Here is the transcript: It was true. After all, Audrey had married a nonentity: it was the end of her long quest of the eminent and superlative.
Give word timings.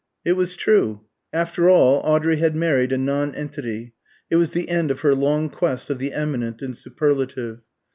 It 0.25 0.31
was 0.33 0.55
true. 0.55 1.01
After 1.31 1.69
all, 1.69 1.99
Audrey 1.99 2.37
had 2.37 2.55
married 2.55 2.91
a 2.91 2.97
nonentity: 2.97 3.93
it 4.31 4.37
was 4.37 4.49
the 4.49 4.67
end 4.67 4.89
of 4.89 5.01
her 5.01 5.13
long 5.13 5.47
quest 5.47 5.91
of 5.91 5.99
the 5.99 6.11
eminent 6.13 6.63
and 6.63 6.75
superlative. 6.75 7.59